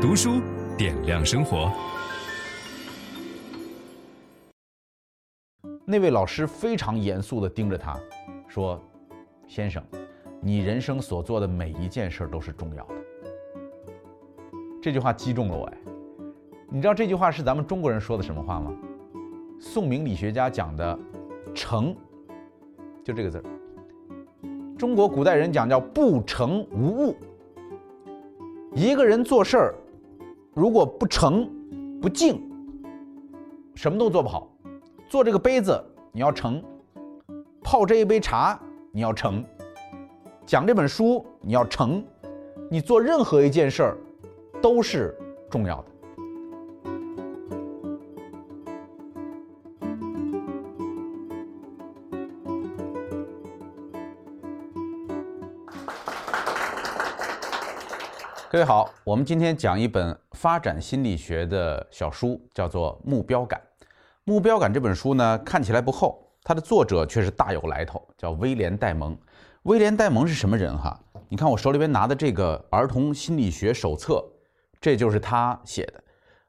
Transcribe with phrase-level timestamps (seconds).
[0.00, 0.40] 读书
[0.78, 1.70] 点亮生活。
[5.84, 8.00] 那位老师非常严肃地盯着他，
[8.48, 8.82] 说
[9.46, 9.84] ：“先生，
[10.40, 12.94] 你人生所做的每一件事都是重要的。”
[14.80, 15.78] 这句话击中了我哎。
[16.70, 18.74] 你知道这句话是咱们中国人说的什么话吗？
[19.60, 20.98] 宋明理学家讲的
[21.54, 21.94] “诚”，
[23.04, 23.44] 就这个字儿。
[24.78, 27.14] 中国古代人讲叫“不诚无物”。
[28.72, 29.74] 一个人做事儿，
[30.52, 31.48] 如果不诚、
[32.02, 32.42] 不敬，
[33.76, 34.50] 什么都做不好。
[35.08, 36.60] 做这个杯子，你要诚；
[37.62, 39.44] 泡这一杯茶，你要诚；
[40.44, 42.04] 讲这本书，你要诚。
[42.68, 43.96] 你做任何一件事儿，
[44.60, 45.16] 都是
[45.48, 45.84] 重要的。
[58.50, 63.60] 各位好，我们今天讲一本发展心理学的小书，叫做《目标感》。
[64.24, 69.14] 《目标感》这本书呢，看起来不厚，它的作者却是大有来头，叫威廉·戴蒙。
[69.64, 70.98] 威廉·戴蒙是什么人哈？
[71.28, 74.24] 你看我手里边拿的这个儿童心理学手册，
[74.80, 76.02] 这就是他写的。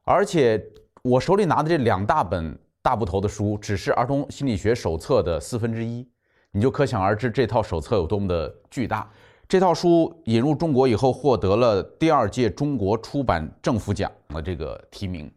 [0.05, 0.63] 而且
[1.01, 6.07] 我手里拿的这两大本大部头的书，只是儿童心理学手册的四分之一，
[6.51, 9.11] 你就可想而知这套手册有多么的巨大。
[9.51, 15.29] 这套书引入中国以后，获得了第二届中国出版政府奖的这个提名。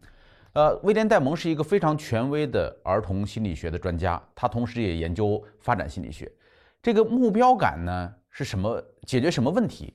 [0.53, 6.31] 呃，威廉·戴蒙是一个非常权威的儿童心理学的专家，他同时也研究发展心理学。
[6.81, 8.81] 这个目标感呢是什么？
[9.05, 9.93] 解决什么问题？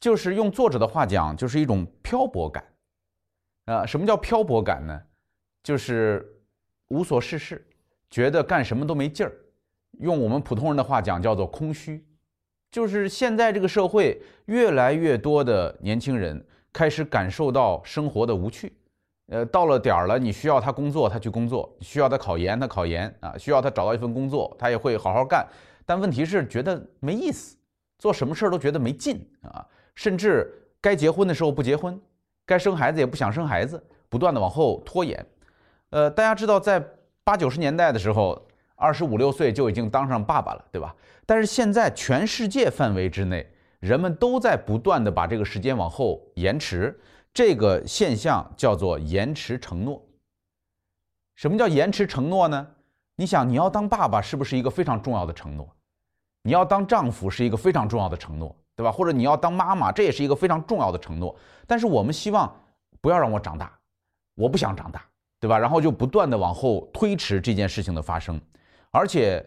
[0.00, 2.64] 就是用作者的话讲，就是一种漂泊感。
[3.66, 4.98] 呃，什么叫漂泊感呢？
[5.62, 6.26] 就是
[6.88, 7.66] 无所事事，
[8.08, 9.32] 觉得干什么都没劲儿。
[10.00, 12.02] 用我们普通人的话讲，叫做空虚。
[12.70, 18.72] 就是现在这个社会，越来越多的年轻人开始感受到生活的无趣。
[19.28, 25.46] 呃，到了点儿了，你需要他工作，他去工作；需要他考研，他考研啊；需要他找到一份工作，他也会好好干。
[25.84, 27.56] 但问题是，觉得没意思，
[27.98, 29.64] 做什么事儿都觉得没劲啊。
[29.94, 30.50] 甚至
[30.80, 32.00] 该结婚的时候不结婚，
[32.46, 35.26] 该生孩子也不想生孩子，不断的往后拖延。
[35.90, 36.82] 呃，大家知道，在
[37.22, 38.47] 八九十年代的时候，
[38.78, 40.94] 二十五六岁就已经当上爸爸了，对吧？
[41.26, 43.44] 但是现在全世界范围之内，
[43.80, 46.98] 人们都在不断地把这个时间往后延迟，
[47.34, 50.00] 这个现象叫做延迟承诺。
[51.34, 52.66] 什么叫延迟承诺呢？
[53.16, 55.68] 你想，你要当爸爸是不是一个非常重要的承诺？
[56.44, 58.92] 你要当丈夫是一个非常重要的承诺，对吧？
[58.92, 61.36] 或者你要当妈妈，这也是一个非常重要的承诺。
[61.66, 62.54] 但是我们希望
[63.00, 63.76] 不要让我长大，
[64.36, 65.04] 我不想长大，
[65.40, 65.58] 对吧？
[65.58, 68.40] 然后就不断地往后推迟这件事情的发生，
[68.90, 69.44] 而且。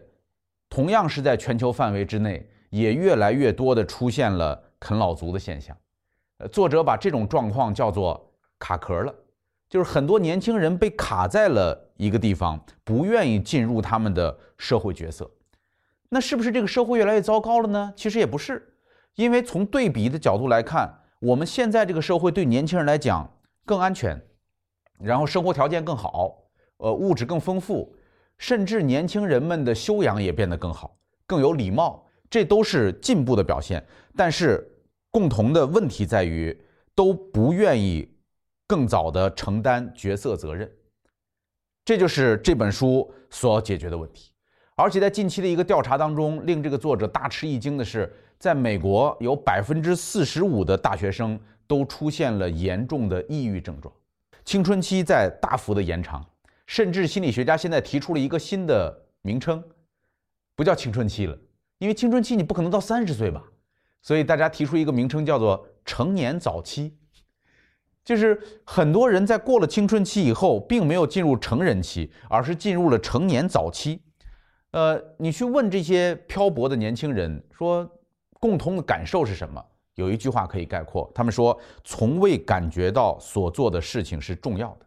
[0.74, 5.76] 同样是在全球范围之内，也越来越多的出现了啃老族的现象。
[6.38, 9.14] 呃，作者把这种状况叫做卡壳了，
[9.68, 15.30] 就是很多年轻人被卡在了一个地方，不愿意进入他们的社会角色。
[16.08, 17.92] 那是不是这个社会越来越糟糕了呢？
[17.94, 18.74] 其实也不是，
[19.16, 23.30] 因为从对比的角度来看，我们现在这个社会对年轻人来讲
[23.66, 24.18] 更安全，
[24.98, 26.34] 然后生活条件更好，
[26.78, 27.94] 呃，物质更丰富。
[28.42, 30.96] 甚至年轻人们的修养也变得更好，
[31.28, 33.80] 更有礼貌，这都是进步的表现。
[34.16, 34.68] 但是
[35.12, 36.60] 共同的问题在于，
[36.92, 38.12] 都不愿意
[38.66, 40.68] 更早地承担角色责任。
[41.84, 44.32] 这就是这本书所要解决的问题。
[44.74, 51.38] 而且在近期的一个调查当中，令这个作者大吃一惊的是，在美国有百分之四十五的大学生
[51.68, 53.94] 都出现了严重的抑郁症状，
[54.44, 56.26] 青春期在大幅的延长。
[56.66, 59.62] 甚至心理学家现在提出了一个新的名称，
[60.54, 61.36] 不叫青春期了，
[61.78, 63.42] 因为青春期你不可能到三十岁吧，
[64.00, 66.96] 所以大家提出一个名称叫做成年早期，
[68.04, 74.00] 就是很多人在过了青春期以后，并没有进入成人期，而是进入了成年早期。
[74.70, 77.88] 呃，你去问这些漂泊的年轻人说，
[78.40, 79.62] 共同的感受是什么？
[79.96, 84.86] 有一句话可以概括，他们说，从未感觉到所做的事情是重要的。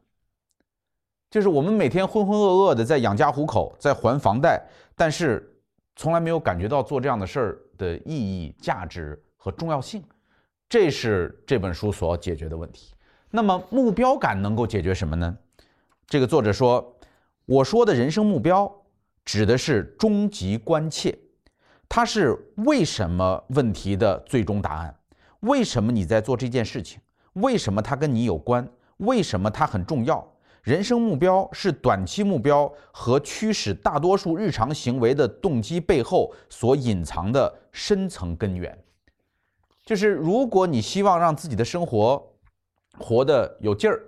[1.30, 4.62] 就是我们每天浑浑噩噩的在养家糊口，在还房贷，
[4.96, 5.54] 但是
[5.96, 10.04] 从来没有感觉到做这样的事儿的意义、价值和重要性，
[10.70, 12.94] 这是这本书所要解决的问题。
[13.32, 15.38] 那么目标感能够解决什么呢？
[16.08, 16.96] 这个作者说
[17.46, 18.72] ：“我说的人生目标
[19.26, 21.18] 指的是终极关切，
[21.90, 24.96] 它是为什么问题的最终答案。
[25.42, 27.02] 为什么你在做这件事情？
[27.34, 28.66] 为什么它跟你有关？
[28.98, 30.26] 为什么它很重要？”
[30.66, 38.76] 人生目标是短期目标和驱使大多数日常行为的动机背后所隐藏的深层根源。
[39.86, 42.32] 就是如果你希望让自己的生活
[42.98, 44.02] 活得有劲儿、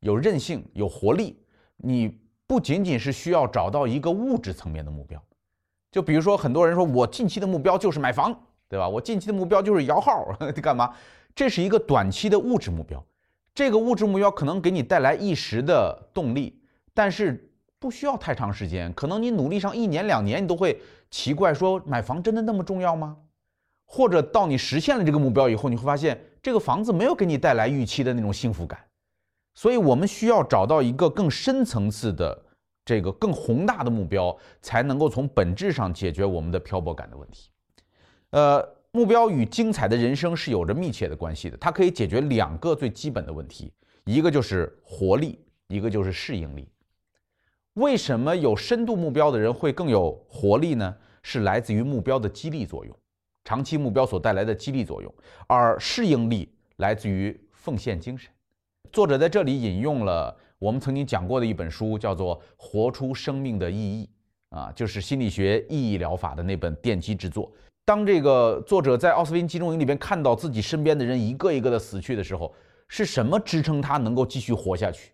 [0.00, 1.38] 有韧性、有活力，
[1.76, 5.22] 你不仅仅是需要找到一个物质层面的目标。
[5.92, 8.34] 就比如说，很多人说我近期的目标就是买房，
[8.66, 8.88] 对吧？
[8.88, 10.26] 我近期的目标就是摇号，
[10.62, 10.90] 干嘛？
[11.34, 13.04] 这是一个短期的物质目标。
[13.54, 16.62] 这个物质目标可能给你带来一时的动力，
[16.94, 18.92] 但是不需要太长时间。
[18.92, 20.80] 可能你努力上一年两年，你都会
[21.10, 23.16] 奇怪说，买房真的那么重要吗？
[23.84, 28.78] 或者到你实现了这个目标以后，你会发现这个房子没有给你带来预期的那种幸福感。
[29.54, 32.40] 所以我们需要找到一个更深层次的、
[32.84, 37.50] 这个更宏大的目标，才能够从本质上解决我们的漂泊感的问题。
[38.30, 38.77] 呃。
[38.98, 43.72] 目标与精彩的人生是有着密切的关系的，它可以解决两个最基本的问题，
[44.04, 46.68] 一个就是活力，一个就是适应力。
[47.74, 50.92] 为什么有深度目标的人会更有活力呢？
[51.22, 52.92] 是来自于目标的激励作用，
[53.44, 55.14] 长期目标所带来的激励作用，
[55.46, 58.28] 而适应力来自于奉献精神。
[58.90, 64.10] 作者在这里引用了我们曾经讲过的一本书，叫做《活出生命的意义》，
[64.58, 67.52] 啊，就是心理学意义疗法的那本奠基之作。
[67.88, 72.54] 当这个作者在奥斯汀集中营里边看到自己身边的人一个一个的死去的时候，
[72.86, 75.12] 是什么支撑他能够继续活下去？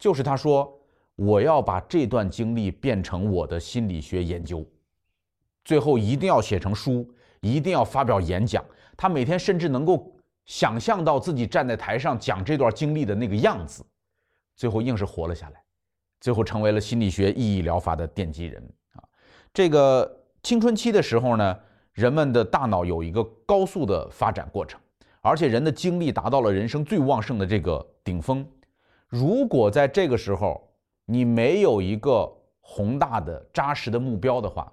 [0.00, 0.68] 就是他说
[1.14, 4.66] ：“我要把这段经历变成我的心理学研究，
[5.64, 7.08] 最后一定要写成书，
[7.40, 8.64] 一定要发表演讲。”
[8.98, 10.12] 他每天甚至能够
[10.44, 13.86] 想象到自己站在台上讲这段经历的那个样子，
[14.56, 15.62] 最后硬是活了下来，
[16.20, 18.60] 最后成为了心理学意义疗法的奠基人
[18.94, 19.04] 啊！
[19.54, 21.56] 这个青春期的时候呢，
[21.98, 24.80] 人们的大脑有一个高速的发展过程，
[25.20, 28.48] 而且人的精力达到了人生最旺盛的这个顶峰。
[29.08, 30.72] 如果在这个时候
[31.06, 34.72] 你没有一个宏大的扎实的目标的话，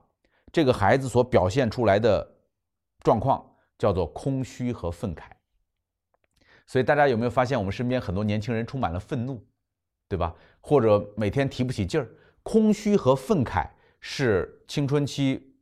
[0.52, 2.32] 这个孩子所表现出来的
[3.00, 3.44] 状况
[3.80, 5.24] 叫做空虚和愤慨。
[6.68, 9.44] 所以大家有没有发现，我们身边很多年轻人充满了愤怒，
[10.08, 10.32] 对吧？
[10.62, 12.08] 或者每天提不起劲儿，
[12.44, 13.68] 空虚和愤慨
[14.00, 15.55] 是青春期。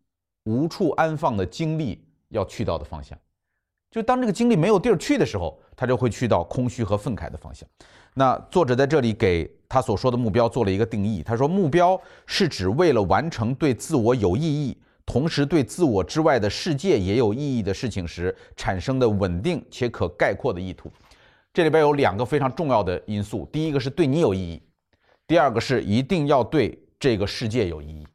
[0.44, 3.18] 无处安放的精力要去到的方向，
[3.92, 7.68] 就当这个精力没有地儿去的时候，他就会去到空虚和愤慨的方向。
[8.13, 20.92] 那作者在这里给他所说的目标做了一个定义，他说目标是指为了完成对自我有意义，同时对自我之外的世界也有意义的事情时产生的稳定且可概括的意图。
[21.51, 24.62] 这里边有两个非常重要的因素，第一个是对你有意义，
[25.25, 28.06] 第二个是一定要对这个世界有意义。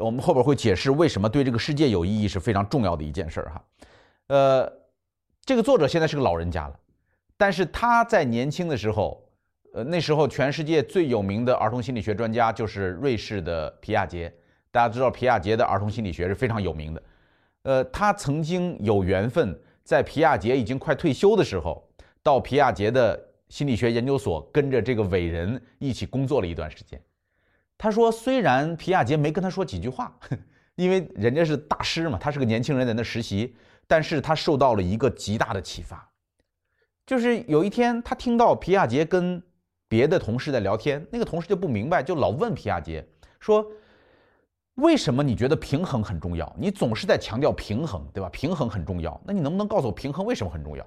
[0.00, 3.64] 我们后边会解释为什么对这个世界有意义是非常重要的一件事儿哈。
[4.28, 4.72] 呃，
[5.44, 6.74] 这个作者现在是个老人家了，
[7.36, 9.22] 但是他在年轻的时候，
[9.74, 14.32] 呃，那时候全世界最有名的儿童心理学专家就是瑞士的皮亚杰。
[14.70, 17.02] 大家知道皮亚杰的儿童心理学是非常有名的。
[17.62, 21.86] 呃，他曾经有缘分在皮亚杰已经快退休的时候，
[22.22, 27.00] 到皮亚杰的心理学研究所跟着这个伟人一起工作了一段时间。
[27.82, 30.14] 他说：“虽然皮亚杰没跟他说几句话，
[30.74, 33.56] 因为人家是大师嘛，他是个年轻人在那实习，
[33.86, 36.06] 但是他受到了一个极大的启发，
[37.06, 39.42] 就是有一天他听到皮亚杰跟
[39.88, 43.02] 别的同事在聊天，那个同事就不明白，就老问皮亚杰
[43.40, 43.64] 说：
[44.74, 46.54] 为什么你觉得平衡很重要？
[46.58, 48.28] 你总是在强调平衡，对吧？
[48.28, 50.86] 平衡很重要，那你能不能告诉我平衡为什么很重要？”